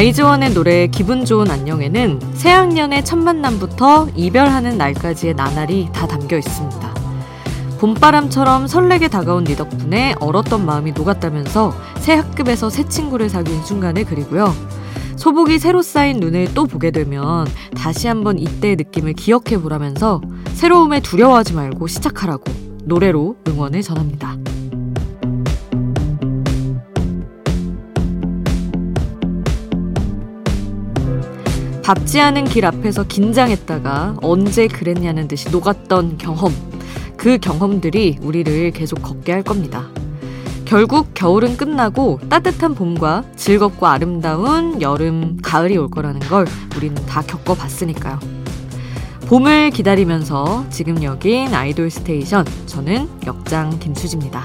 아이즈원의 0.00 0.54
노래 0.54 0.86
기분 0.86 1.26
좋은 1.26 1.50
안녕에는 1.50 2.20
새학년의 2.32 3.04
첫 3.04 3.18
만남부터 3.18 4.08
이별하는 4.16 4.78
날까지의 4.78 5.34
나날이 5.34 5.90
다 5.92 6.06
담겨 6.06 6.38
있습니다. 6.38 6.94
봄바람처럼 7.80 8.66
설레게 8.66 9.08
다가온 9.08 9.44
네 9.44 9.54
덕분에 9.54 10.14
얼었던 10.18 10.64
마음이 10.64 10.92
녹았다면서 10.92 11.74
새 11.98 12.14
학급에서 12.14 12.70
새 12.70 12.84
친구를 12.84 13.28
사귄 13.28 13.62
순간을 13.62 14.06
그리고요. 14.06 14.54
소복이 15.16 15.58
새로 15.58 15.82
쌓인 15.82 16.18
눈을 16.18 16.54
또 16.54 16.64
보게 16.64 16.90
되면 16.90 17.46
다시 17.76 18.08
한번 18.08 18.38
이때의 18.38 18.76
느낌을 18.76 19.12
기억해 19.12 19.60
보라면서 19.60 20.22
새로움에 20.54 21.00
두려워하지 21.00 21.52
말고 21.52 21.88
시작하라고 21.88 22.44
노래로 22.84 23.36
응원을 23.46 23.82
전합니다. 23.82 24.38
밟지 31.90 32.20
않은 32.20 32.44
길 32.44 32.66
앞에서 32.66 33.02
긴장했다가 33.02 34.18
언제 34.22 34.68
그랬냐는 34.68 35.26
듯이 35.26 35.50
녹았던 35.50 36.18
경험. 36.18 36.54
그 37.16 37.38
경험들이 37.38 38.18
우리를 38.22 38.70
계속 38.70 39.02
걷게 39.02 39.32
할 39.32 39.42
겁니다. 39.42 39.88
결국 40.64 41.08
겨울은 41.14 41.56
끝나고 41.56 42.20
따뜻한 42.28 42.76
봄과 42.76 43.24
즐겁고 43.34 43.88
아름다운 43.88 44.80
여름, 44.80 45.36
가을이 45.42 45.76
올 45.78 45.90
거라는 45.90 46.20
걸 46.20 46.46
우리는 46.76 46.94
다 47.06 47.22
겪어봤으니까요. 47.22 48.20
봄을 49.26 49.70
기다리면서 49.70 50.66
지금 50.70 51.02
여긴 51.02 51.52
아이돌 51.52 51.90
스테이션. 51.90 52.46
저는 52.66 53.08
역장 53.26 53.80
김수지입니다. 53.80 54.44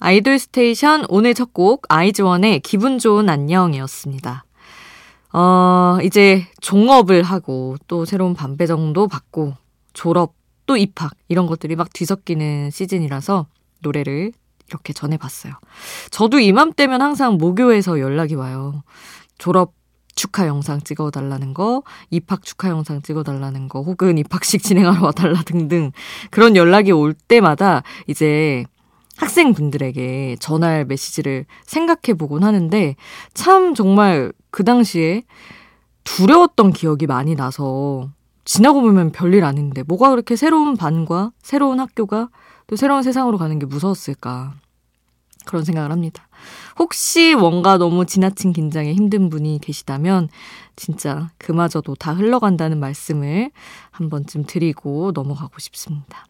아이돌 0.00 0.38
스테이션 0.38 1.04
오늘 1.10 1.34
첫 1.34 1.52
곡 1.52 1.82
아이즈원의 1.88 2.60
기분 2.60 2.98
좋은 2.98 3.28
안녕이었습니다. 3.28 4.44
어, 5.32 5.98
이제 6.02 6.46
종업을 6.62 7.22
하고 7.22 7.76
또 7.86 8.06
새로운 8.06 8.32
반배정도 8.34 9.08
받고 9.08 9.54
졸업 9.92 10.34
또 10.64 10.78
입학 10.78 11.12
이런 11.28 11.46
것들이 11.46 11.76
막 11.76 11.92
뒤섞이는 11.92 12.70
시즌이라서 12.70 13.46
노래를 13.80 14.32
이렇게 14.68 14.92
전해봤어요. 14.94 15.52
저도 16.10 16.38
이맘때면 16.38 17.02
항상 17.02 17.34
모교에서 17.34 18.00
연락이 18.00 18.34
와요. 18.34 18.82
졸업 19.36 19.74
축하 20.14 20.46
영상 20.46 20.80
찍어달라는 20.80 21.52
거, 21.52 21.82
입학 22.10 22.42
축하 22.42 22.68
영상 22.68 23.02
찍어달라는 23.02 23.68
거, 23.68 23.82
혹은 23.82 24.16
입학식 24.16 24.62
진행하러 24.64 25.04
와달라 25.04 25.42
등등 25.42 25.92
그런 26.30 26.56
연락이 26.56 26.90
올 26.90 27.12
때마다 27.12 27.82
이제 28.06 28.64
학생분들에게 29.20 30.36
전할 30.40 30.86
메시지를 30.86 31.44
생각해 31.64 32.16
보곤 32.16 32.42
하는데 32.42 32.96
참 33.34 33.74
정말 33.74 34.32
그 34.50 34.64
당시에 34.64 35.24
두려웠던 36.04 36.72
기억이 36.72 37.06
많이 37.06 37.34
나서 37.34 38.08
지나고 38.44 38.80
보면 38.80 39.12
별일 39.12 39.44
아닌데 39.44 39.82
뭐가 39.82 40.10
그렇게 40.10 40.36
새로운 40.36 40.76
반과 40.76 41.32
새로운 41.42 41.80
학교가 41.80 42.30
또 42.66 42.76
새로운 42.76 43.02
세상으로 43.02 43.36
가는 43.36 43.58
게 43.58 43.66
무서웠을까 43.66 44.54
그런 45.44 45.64
생각을 45.64 45.92
합니다. 45.92 46.26
혹시 46.78 47.34
뭔가 47.34 47.76
너무 47.76 48.06
지나친 48.06 48.52
긴장에 48.52 48.94
힘든 48.94 49.28
분이 49.28 49.58
계시다면 49.60 50.28
진짜 50.76 51.30
그마저도 51.36 51.94
다 51.94 52.14
흘러간다는 52.14 52.80
말씀을 52.80 53.50
한 53.90 54.08
번쯤 54.08 54.44
드리고 54.46 55.12
넘어가고 55.14 55.58
싶습니다. 55.58 56.26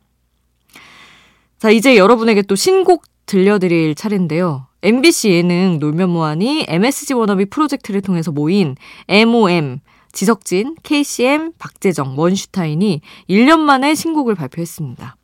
자, 1.61 1.69
이제 1.69 1.99
여러분에게 1.99 2.41
또 2.41 2.57
신곡 2.57 3.05
들려드릴 3.27 3.95
차례인데요. 3.95 4.67
MBC 4.81 5.29
예능 5.29 5.79
놀면 5.79 6.09
뭐하니 6.09 6.65
MSG 6.67 7.13
워너비 7.13 7.51
프로젝트를 7.51 8.01
통해서 8.01 8.33
모인 8.33 8.77
MOM, 9.09 9.81
지석진, 10.11 10.77
KCM, 10.83 11.53
박재정, 11.59 12.19
원슈타인이 12.19 13.03
1년 13.29 13.59
만에 13.59 13.95
신곡을 13.95 14.37
발표했습니다. 14.37 15.17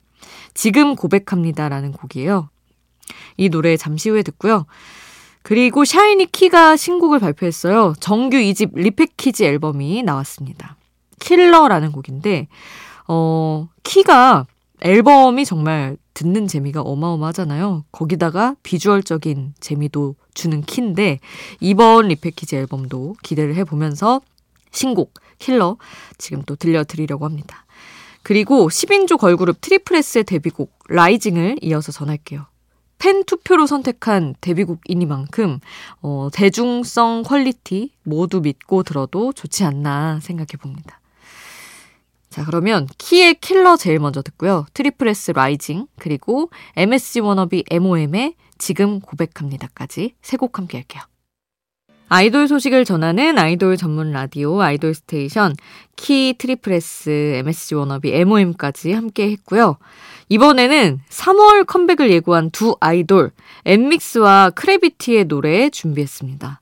지금 0.52 0.94
고백합니다라는 0.94 1.92
곡이에요. 1.92 2.50
이 3.38 3.48
노래 3.48 3.78
잠시 3.78 4.10
후에 4.10 4.22
듣고요. 4.22 4.66
그리고 5.40 5.86
샤이니 5.86 6.32
키가 6.32 6.76
신곡을 6.76 7.18
발표했어요. 7.18 7.94
정규 7.98 8.36
2집 8.36 8.72
리패키지 8.74 9.46
앨범이 9.46 10.02
나왔습니다. 10.02 10.76
Killer라는 11.18 11.92
곡인데, 11.92 12.48
어, 13.08 13.70
키가 13.84 14.44
앨범이 14.82 15.46
정말 15.46 15.96
듣는 16.16 16.46
재미가 16.46 16.80
어마어마하잖아요. 16.80 17.84
거기다가 17.92 18.56
비주얼적인 18.62 19.52
재미도 19.60 20.16
주는 20.32 20.62
키인데 20.62 21.20
이번 21.60 22.08
repackage 22.08 22.56
앨범도 22.56 23.16
기대를 23.22 23.54
해보면서 23.56 24.22
신곡 24.72 25.12
킬러 25.38 25.76
지금 26.16 26.42
또 26.46 26.56
들려드리려고 26.56 27.26
합니다. 27.26 27.66
그리고 28.22 28.68
10인조 28.68 29.18
걸그룹 29.18 29.60
트리플 29.60 30.08
S의 30.08 30.24
데뷔곡 30.24 30.72
Rising을 30.88 31.58
이어서 31.60 31.92
전할게요. 31.92 32.46
팬 32.98 33.22
투표로 33.24 33.66
선택한 33.66 34.36
데뷔곡이니만큼 34.40 35.60
어, 36.00 36.28
대중성 36.32 37.24
quality 37.24 37.92
모두 38.04 38.40
믿고 38.40 38.82
들어도 38.84 39.34
좋지 39.34 39.64
않나 39.64 40.20
생각해 40.20 40.56
봅니다. 40.58 40.98
자, 42.36 42.44
그러면 42.44 42.86
키의 42.98 43.36
킬러 43.40 43.78
제일 43.78 43.98
먼저 43.98 44.20
듣고요. 44.20 44.66
트리플 44.74 45.08
S 45.08 45.30
Rising, 45.30 45.86
그리고 45.98 46.50
MSG 46.76 47.20
워너비 47.20 47.64
MOM의 47.70 48.34
지금 48.58 49.00
고백합니다까지 49.00 50.12
세 50.20 50.36
곡 50.36 50.58
함께 50.58 50.76
할게요. 50.76 51.02
아이돌 52.10 52.46
소식을 52.46 52.84
전하는 52.84 53.38
아이돌 53.38 53.78
전문 53.78 54.12
라디오 54.12 54.60
아이돌 54.60 54.92
스테이션 54.92 55.54
키 55.96 56.34
트리플 56.36 56.74
S 56.74 57.08
MSG 57.36 57.74
워너비 57.74 58.12
MOM까지 58.12 58.92
함께 58.92 59.30
했고요. 59.30 59.78
이번에는 60.28 61.00
3월 61.08 61.64
컴백을 61.66 62.10
예고한 62.10 62.50
두 62.50 62.76
아이돌 62.80 63.30
엔믹스와 63.64 64.50
크래비티의 64.50 65.24
노래 65.24 65.70
준비했습니다. 65.70 66.60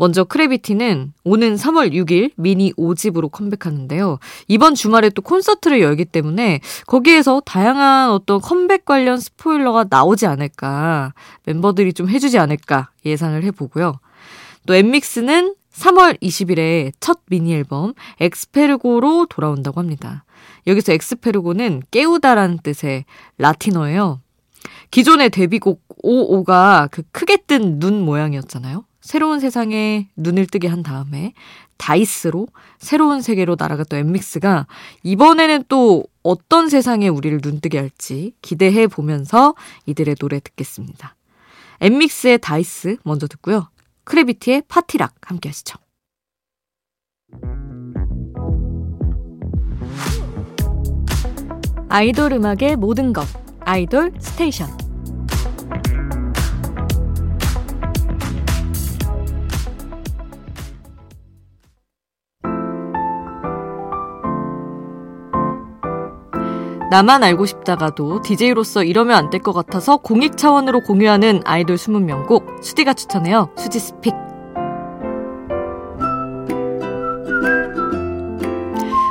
먼저 0.00 0.24
크래비티는 0.24 1.12
오는 1.24 1.56
3월 1.56 1.92
6일 1.92 2.32
미니 2.36 2.72
5집으로 2.72 3.30
컴백하는데요. 3.30 4.18
이번 4.48 4.74
주말에 4.74 5.10
또 5.10 5.20
콘서트를 5.20 5.82
열기 5.82 6.06
때문에 6.06 6.60
거기에서 6.86 7.42
다양한 7.44 8.10
어떤 8.10 8.40
컴백 8.40 8.86
관련 8.86 9.20
스포일러가 9.20 9.84
나오지 9.90 10.24
않을까, 10.24 11.12
멤버들이 11.44 11.92
좀 11.92 12.08
해주지 12.08 12.38
않을까 12.38 12.88
예상을 13.04 13.44
해보고요. 13.44 14.00
또 14.64 14.74
엠믹스는 14.74 15.54
3월 15.74 16.18
20일에 16.22 16.92
첫 16.98 17.18
미니 17.28 17.52
앨범 17.52 17.92
엑스페르고로 18.20 19.26
돌아온다고 19.28 19.80
합니다. 19.80 20.24
여기서 20.66 20.94
엑스페르고는 20.94 21.82
깨우다라는 21.90 22.60
뜻의 22.62 23.04
라틴어예요. 23.36 24.22
기존의 24.90 25.28
데뷔곡 25.28 25.82
55가 26.02 26.88
그 26.90 27.02
크게 27.12 27.36
뜬 27.46 27.78
눈 27.78 28.02
모양이었잖아요. 28.02 28.86
새로운 29.00 29.40
세상에 29.40 30.08
눈을 30.16 30.46
뜨게 30.46 30.68
한 30.68 30.82
다음에 30.82 31.32
Dice로 31.78 32.46
새로운 32.78 33.22
세계로 33.22 33.56
날아갔던 33.58 33.98
엔믹스가 34.00 34.66
이번에는 35.02 35.64
또 35.68 36.04
어떤 36.22 36.68
세상에 36.68 37.08
우리를 37.08 37.40
눈뜨게 37.42 37.78
할지 37.78 38.34
기대해 38.42 38.86
보면서 38.86 39.54
이들의 39.86 40.16
노래 40.16 40.40
듣겠습니다. 40.40 41.16
엔믹스의 41.80 42.38
Dice 42.38 42.98
먼저 43.04 43.26
듣고요. 43.26 43.68
크래비티의 44.04 44.64
Party 44.68 44.94
Rock 44.94 45.14
함께 45.22 45.48
하시죠. 45.48 45.78
아이돌 51.88 52.34
음악의 52.34 52.76
모든 52.76 53.12
것 53.12 53.26
아이돌 53.60 54.12
스테이션 54.20 54.89
나만 66.90 67.22
알고 67.22 67.46
싶다가도 67.46 68.22
DJ로서 68.22 68.82
이러면 68.82 69.16
안 69.16 69.30
될 69.30 69.40
것 69.42 69.52
같아서 69.52 69.96
공익 69.98 70.36
차원으로 70.36 70.80
공유하는 70.80 71.42
아이돌 71.44 71.76
20명곡 71.76 72.62
수디가 72.62 72.94
추천해요. 72.94 73.50
수지 73.56 73.78
스픽. 73.78 74.12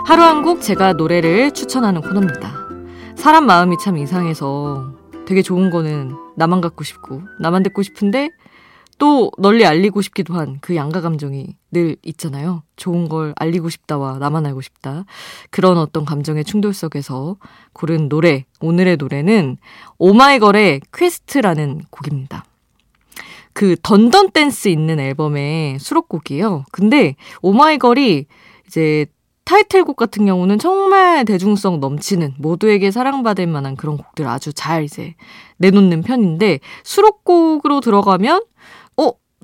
하루 0.06 0.24
한 0.24 0.44
곡 0.44 0.62
제가 0.62 0.94
노래를 0.94 1.52
추천하는 1.52 2.02
코너입니다. 2.02 2.52
사람 3.16 3.46
마음이 3.46 3.78
참 3.78 3.98
이상해서 3.98 4.94
되게 5.26 5.42
좋은 5.42 5.70
거는 5.70 6.16
나만 6.36 6.62
갖고 6.62 6.84
싶고 6.84 7.22
나만 7.40 7.64
듣고 7.64 7.84
싶은데 7.84 8.30
또 9.00 9.31
널리 9.40 9.66
알리고 9.66 10.01
싶기도 10.01 10.36
한 10.36 10.60
그 10.62 10.75
양가 10.75 11.01
감정이 11.01 11.56
늘 11.72 11.96
있잖아요. 12.04 12.63
좋은 12.75 13.10
걸 13.10 13.34
알리고 13.38 13.69
싶다와 13.69 14.18
나만 14.19 14.46
알고 14.46 14.62
싶다. 14.62 15.06
그런 15.50 15.78
어떤 15.78 16.06
감정의 16.06 16.44
충돌 16.44 16.74
속에서 16.74 17.38
고른 17.74 18.10
노래, 18.10 18.46
오늘의 18.60 18.98
노래는 18.98 19.57
오마이걸의 19.98 20.81
Quest라는 20.94 21.81
곡입니다. 21.90 22.46
그 23.54 23.75
Dun 23.81 24.06
Dun 24.06 24.31
Dance 24.31 24.68
있는 24.68 25.00
앨범의 25.00 25.80
수록곡이에요. 25.80 26.66
근데 26.72 27.16
오마이걸이 27.42 28.25
이제 28.68 29.06
타이틀곡 29.44 29.95
같은 29.95 30.28
경우는 30.28 30.60
정말 30.60 31.25
대중성 31.25 31.80
넘치는 31.80 32.36
모두에게 32.38 32.92
사랑받을 32.92 33.48
만한 33.48 33.75
그런 33.75 33.98
곡들 33.98 34.28
아주 34.28 34.54
잘 34.54 34.84
이제 34.84 35.16
내놓는 35.57 36.04
편인데 36.04 36.60
수록곡으로 36.84 37.81
들어가면 37.81 38.38
어? 38.38 38.42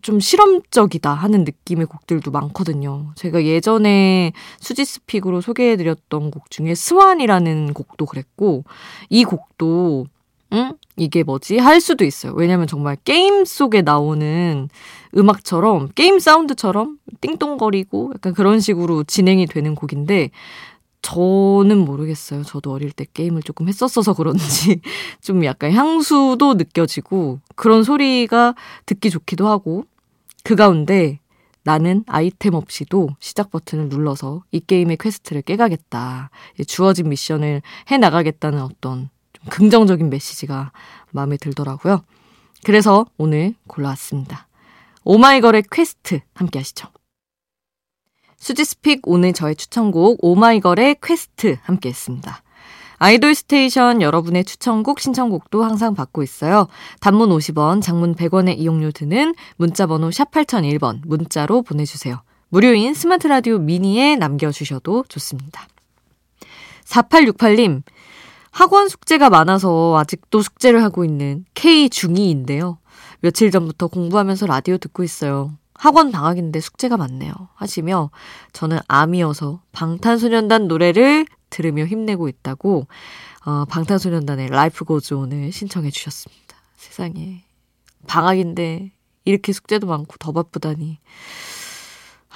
좀 0.06 0.19
실험적이다 0.19 1.12
하는 1.12 1.46
느낌의 1.46 1.88
곡들도 1.88 2.30
많거든요. 2.30 3.12
제가 3.16 3.44
예전에 3.44 4.34
수지스픽으로 4.60 5.42
소개해드렸던 5.42 6.30
곡 6.30 6.52
중에 6.52 6.75
스완이라는 6.75 7.74
곡도 7.74 8.06
그랬고 8.06 8.66
이 9.10 9.24
곡도 9.24 10.06
응? 10.54 10.74
이게 10.96 11.24
뭐지? 11.24 11.57
할 11.57 11.81
수도 11.81 12.06
있어요. 12.06 12.34
왜냐면 12.36 12.68
정말 12.68 12.98
게임 13.04 13.46
속에 13.46 13.81
나오는 13.81 14.69
음악처럼, 15.18 15.90
게임 15.96 16.19
사운드처럼 16.19 17.00
띵동거리고 17.22 18.12
약간 18.13 18.36
그런 18.36 18.60
식으로 18.60 19.04
진행이 19.06 19.48
되는 19.48 19.74
곡인데, 19.74 20.30
저는 21.01 21.80
모르겠어요. 21.80 22.44
저도 22.44 22.72
어릴 22.72 22.92
때 22.92 23.08
게임을 23.12 23.42
조금 23.42 23.68
했었어서 23.68 24.13
그런지 24.13 24.81
좀 25.22 25.44
약간 25.46 25.72
향수도 25.72 26.54
느껴지고 26.54 27.40
그런 27.56 27.84
소리가 27.84 28.54
듣기 28.86 29.10
좋기도 29.10 29.48
하고 29.48 29.86
그 30.45 30.56
가운데 30.56 31.19
나는 31.63 32.03
아이템 32.06 32.53
없이도 32.53 33.09
시작 33.19 33.50
버튼을 33.50 33.89
눌러서 33.89 34.44
이 34.51 34.59
게임의 34.59 34.97
quest를 34.98 35.42
깨가겠다. 35.42 36.30
주어진 36.68 37.09
미션을 37.09 37.63
해 37.89 37.97
나가겠다는 37.97 38.62
어떤 38.62 39.09
긍정적인 39.50 40.12
메시지가 40.12 40.71
마음에 41.09 41.38
들더라고요. 41.38 42.03
그래서 42.63 43.07
오늘 43.18 43.56
골라왔습니다. 43.65 44.47
오마이걸의 45.03 45.63
퀘스트 45.71 46.19
함께 46.36 46.59
하시죠. 46.59 46.89
수지's 48.38 48.76
pick 48.76 49.01
오늘 49.06 49.33
저의 49.33 49.56
추천곡 49.56 50.24
오마이걸의 50.24 50.98
퀘스트 51.01 51.57
함께 51.63 51.89
했습니다. 51.89 52.44
아이돌 52.97 53.36
스테이션 53.36 54.01
여러분의 54.01 54.45
추천곡 54.45 55.00
신청곡도 55.00 55.63
항상 55.63 55.95
받고 55.95 56.24
있어요. 56.24 56.68
단문 57.01 57.30
50원, 57.30 57.81
장문 57.81 58.15
100원의 58.15 58.57
이용료 58.57 58.92
드는 58.92 59.36
문자번호 59.57 60.12
샵 60.12 60.31
8001번 60.31 61.01
문자로 61.06 61.62
보내주세요. 61.63 62.21
무료인 62.50 62.94
스마트 62.94 63.27
라디오 63.27 63.57
미니에 63.57 64.15
남겨주셔도 64.15 65.03
좋습니다. 65.09 65.68
4868님, 66.86 67.81
학원 68.51 68.88
숙제가 68.88 69.30
많아서 69.30 69.98
아직도 69.98 70.41
숙제를 70.41 70.81
하고 70.81 71.03
있는 71.03 71.44
K2인데요. 71.56 72.77
며칠 73.19 73.51
전부터 73.51 73.88
공부하면서 73.88 74.45
라디오 74.45 74.77
듣고 74.77 75.03
있어요. 75.03 75.51
학원 75.74 76.12
방학인데 76.12 76.62
숙제가 76.62 76.95
많네요. 76.95 77.33
하시며 77.56 78.12
저는 78.53 78.80
암이어서 78.88 79.62
방탄소년단 79.74 80.68
노래를 80.69 81.25
들으며 81.56 81.86
힘내고 81.86 82.28
있다고 82.28 82.88
어, 83.46 83.66
방탄소년단의 83.66 84.50
라이프 84.50 84.84
고즈온을 84.84 85.54
신청해 85.54 85.90
주셨습니다. 85.90 86.57
세상에 86.75 87.44
방학인데 88.07 88.92
이렇게 89.24 89.54
숙제도 89.54 89.88
많고 89.88 90.18
더 90.19 90.34
바쁘다니. 90.34 91.00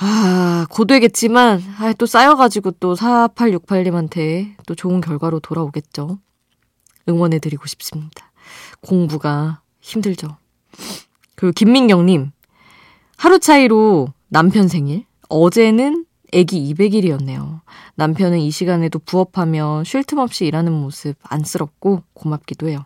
아, 0.02 0.66
고되겠지만, 0.70 1.62
아, 1.80 1.94
또 1.98 2.06
쌓여가지고 2.06 2.72
또 2.80 2.96
4868님한테 2.96 4.56
또 4.66 4.74
좋은 4.74 5.02
결과로 5.02 5.42
돌아오겠죠. 5.42 6.20
응원해드리고 7.10 7.68
싶습니다. 7.68 8.32
공부가 8.80 9.62
힘들죠. 9.82 10.38
그리고 11.36 11.52
김민경님, 11.52 12.32
하루 13.18 13.40
차이로 13.40 14.14
남편 14.30 14.70
생일, 14.70 15.06
어제는 15.28 16.06
애기 16.32 16.74
200일이었네요. 16.74 17.62
남편은 17.96 18.40
이 18.40 18.52
시간에도 18.52 19.00
부업하며 19.00 19.84
쉴 19.86 20.04
틈 20.04 20.20
없이 20.20 20.46
일하는 20.46 20.72
모습 20.72 21.16
안쓰럽고 21.24 22.04
고맙기도 22.14 22.68
해요. 22.70 22.86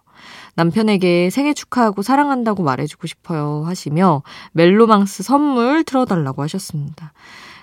남편에게 0.55 1.29
생일 1.29 1.53
축하하고 1.53 2.01
사랑한다고 2.01 2.63
말해주고 2.63 3.07
싶어요 3.07 3.63
하시며 3.65 4.23
멜로망스 4.53 5.23
선물 5.23 5.83
틀어달라고 5.83 6.41
하셨습니다. 6.43 7.13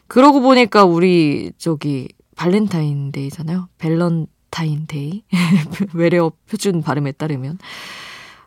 그러고 0.06 0.40
보니까 0.40 0.84
우리 0.84 1.52
저기 1.56 2.08
발렌타인데이잖아요. 2.36 3.68
밸런타인데이. 3.78 5.24
외래어 5.94 6.32
표준 6.48 6.82
발음에 6.82 7.12
따르면. 7.12 7.58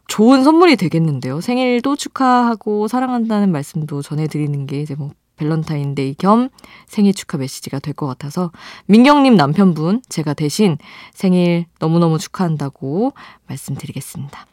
좋은 0.07 0.43
선물이 0.43 0.75
되겠는데요. 0.75 1.41
생일도 1.41 1.95
축하하고 1.95 2.87
사랑한다는 2.87 3.51
말씀도 3.51 4.01
전해드리는 4.01 4.65
게 4.67 4.81
이제 4.81 4.95
뭐 4.95 5.11
밸런타인데이 5.37 6.15
겸 6.15 6.49
생일 6.87 7.13
축하 7.13 7.37
메시지가 7.37 7.79
될 7.79 7.93
것 7.93 8.07
같아서 8.07 8.51
민경님 8.87 9.35
남편분 9.35 10.01
제가 10.09 10.33
대신 10.33 10.77
생일 11.13 11.65
너무너무 11.79 12.17
축하한다고 12.17 13.13
말씀드리겠습니다. 13.47 14.47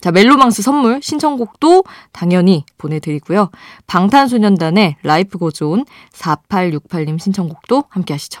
자, 0.00 0.12
멜로망스 0.12 0.62
선물 0.62 1.00
신청곡도 1.02 1.84
당연히 2.12 2.64
보내드리고요. 2.76 3.50
방탄소년단의 3.86 4.96
Life 5.02 5.38
Goes 5.38 5.69
On 5.69 5.84
4868님 6.12 7.18
신청곡도 7.18 7.84
함께 7.88 8.12
하시죠. 8.14 8.40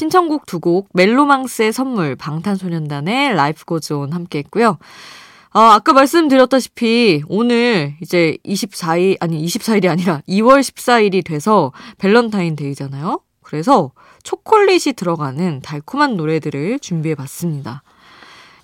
신청곡 0.00 0.46
두 0.46 0.60
곡, 0.60 0.88
멜로망스의 0.94 1.74
선물, 1.74 2.16
방탄소년단의 2.16 3.34
Life 3.34 3.66
Goes 3.66 3.98
On 3.98 4.14
함께 4.14 4.38
했고요. 4.38 4.78
아, 5.50 5.74
아까 5.74 5.92
말씀드렸다시피 5.92 7.22
오늘 7.28 7.96
이제 8.00 8.38
24일, 8.42 9.18
아니 9.20 9.44
24일이 9.44 9.90
아니라 9.90 10.22
2월 10.26 10.60
14일이 10.60 11.22
돼서 11.22 11.72
밸런타인 11.98 12.56
데이잖아요. 12.56 13.20
그래서 13.42 13.92
초콜릿이 14.22 14.94
들어가는 14.94 15.60
달콤한 15.60 16.16
노래들을 16.16 16.78
준비해 16.78 17.14
봤습니다. 17.14 17.82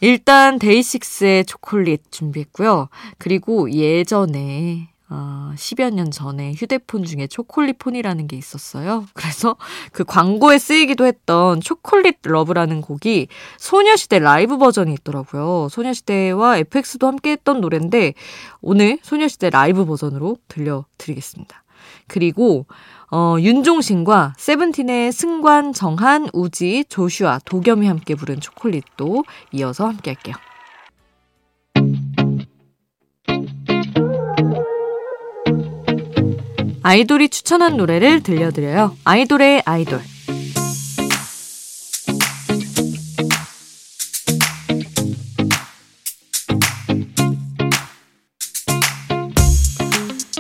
일단 0.01 0.59
데이식스의 0.59 1.45
초콜릿 1.45 2.13
준비했고요. 2.13 2.89
그리고 3.19 3.71
예전에 3.71 4.89
어, 5.09 5.53
10여 5.55 5.93
년 5.93 6.11
전에 6.11 6.53
휴대폰 6.53 7.05
중에 7.05 7.29
초콜릿폰이라는 7.29 8.27
게 8.27 8.37
있었어요. 8.37 9.07
그래서 9.15 9.57
그 9.93 10.05
광고에 10.05 10.59
쓰이기도 10.59 11.07
했던 11.07 11.61
Chocolate 11.61 12.19
Love라는 12.23 12.81
곡이 12.81 13.29
소녀시대 13.59 14.19
라이브 14.19 14.59
버전이 14.59 14.93
있더라고요. 14.95 15.69
소녀시대와 15.71 16.59
FX도 16.59 17.07
함께 17.07 17.33
했던 17.33 17.61
노래인데 17.61 18.15
오늘 18.61 18.99
소녀시대 19.03 19.51
라이브 19.51 19.85
버전으로 19.85 20.39
들려드리겠습니다. 20.49 21.63
그리고 22.09 22.67
어, 23.13 23.37
윤종신과 23.39 24.35
세븐틴의 24.37 25.13
승관, 25.13 25.73
정한, 25.73 26.29
우지, 26.33 26.85
조슈아, 26.89 27.41
도겸이 27.45 27.87
함께 27.87 28.17
부른 28.17 28.41
초콜릿도 28.41 29.25
이어서 29.53 29.87
함께 29.87 30.11
할게요. 30.11 30.35
아이돌이 36.89 37.31
추천한 37.31 37.77
노래를 37.77 38.23
들려드려요. 38.23 38.97
아이돌의 39.03 39.65
아이돌. 39.65 40.01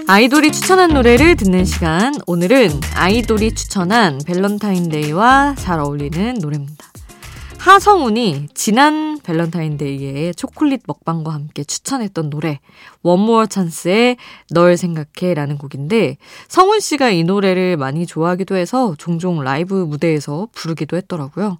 아이돌이 0.06 0.52
추천한 0.52 0.90
노래를 0.94 1.34
듣는 1.34 1.64
시간. 1.64 2.14
오늘은 2.28 2.80
아이돌이 2.94 3.56
추천한 3.56 4.20
밸런타인데이와 4.24 5.56
잘 5.58 5.80
어울리는 5.80 6.34
노래입니다. 6.34 6.86
하성운이 7.66 8.46
지난 8.54 9.18
밸런타인데이에 9.25 10.35
초콜릿 10.35 10.82
먹방과 10.87 11.35
함께 11.35 11.64
추천했던 11.64 12.30
노래 12.30 12.61
원모어 13.02 13.46
찬스의 13.46 14.18
널 14.50 14.76
생각해 14.76 15.35
라는 15.35 15.58
곡인데 15.58 16.16
성운 16.46 16.78
씨가 16.78 17.11
이 17.11 17.25
노래를 17.25 17.76
많이 17.76 18.06
좋아하기도 18.06 18.54
해서 18.54 18.94
종종 18.99 19.42
라이브 19.42 19.75
무대에서 19.75 20.46
부르기도 20.52 20.96
했더라고요. 20.96 21.58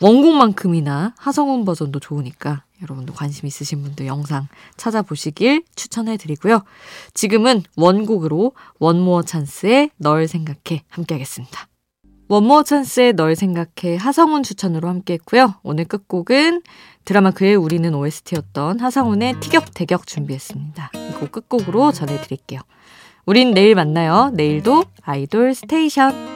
원곡만큼이나 0.00 1.14
하성운 1.18 1.64
버전도 1.64 1.98
좋으니까 1.98 2.62
여러분도 2.80 3.12
관심 3.12 3.48
있으신 3.48 3.82
분들 3.82 4.06
영상 4.06 4.46
찾아보시길 4.76 5.64
추천해 5.74 6.18
드리고요. 6.18 6.62
지금은 7.14 7.64
원곡으로 7.76 8.52
원모어 8.78 9.24
찬스의 9.24 9.90
널 9.96 10.28
생각해 10.28 10.84
함께 10.88 11.14
하겠습니다. 11.16 11.66
원모어 12.32 12.62
찬스의 12.62 13.12
널 13.12 13.36
생각해 13.36 13.98
하성운 14.00 14.42
추천으로 14.42 14.88
함께 14.88 15.12
했고요. 15.12 15.56
오늘 15.62 15.84
끝곡은 15.84 16.62
드라마 17.04 17.30
그의 17.30 17.56
우리는 17.56 17.94
OST였던 17.94 18.80
하성운의 18.80 19.38
티격태격 19.40 20.06
준비했습니다. 20.06 20.92
이곡 21.10 21.30
끝곡으로 21.30 21.92
전해드릴게요. 21.92 22.60
우린 23.26 23.52
내일 23.52 23.74
만나요. 23.74 24.30
내일도 24.32 24.84
아이돌 25.02 25.54
스테이션. 25.54 26.31